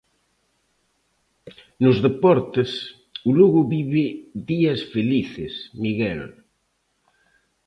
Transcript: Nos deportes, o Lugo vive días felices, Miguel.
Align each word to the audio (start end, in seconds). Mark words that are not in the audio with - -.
Nos 1.83 1.97
deportes, 2.07 2.71
o 3.27 3.29
Lugo 3.39 3.61
vive 3.73 4.05
días 4.51 4.79
felices, 4.93 5.53
Miguel. 5.83 6.21